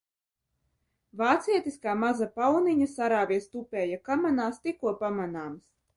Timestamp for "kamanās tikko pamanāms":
4.09-5.63